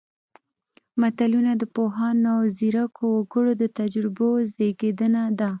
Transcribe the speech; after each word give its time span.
متلونه 1.01 1.51
د 1.57 1.63
پوهانو 1.75 2.29
او 2.35 2.41
ځیرکو 2.57 3.03
وګړو 3.11 3.51
د 3.61 3.63
تجربو 3.79 4.29
زېږنده 4.53 5.23
ده 5.39 5.49